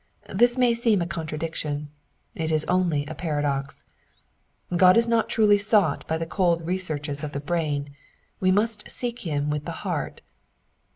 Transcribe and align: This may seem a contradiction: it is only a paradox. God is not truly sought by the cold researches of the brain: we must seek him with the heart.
This 0.33 0.57
may 0.57 0.73
seem 0.73 0.99
a 1.03 1.05
contradiction: 1.05 1.91
it 2.33 2.51
is 2.51 2.65
only 2.65 3.05
a 3.05 3.13
paradox. 3.13 3.83
God 4.75 4.97
is 4.97 5.07
not 5.07 5.29
truly 5.29 5.59
sought 5.59 6.07
by 6.07 6.17
the 6.17 6.25
cold 6.25 6.65
researches 6.65 7.23
of 7.23 7.33
the 7.33 7.39
brain: 7.39 7.95
we 8.39 8.49
must 8.49 8.89
seek 8.89 9.19
him 9.27 9.51
with 9.51 9.65
the 9.65 9.71
heart. 9.85 10.23